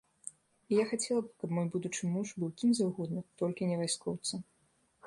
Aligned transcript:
І 0.69 0.79
я 0.79 0.85
хацела 0.93 1.21
б, 1.25 1.33
каб 1.43 1.53
мой 1.57 1.69
будучы 1.75 2.09
муж 2.15 2.27
быў 2.45 2.51
кім 2.63 2.75
заўгодна, 2.81 3.21
толькі 3.45 3.71
не 3.75 3.81
вайскоўцам. 3.85 4.39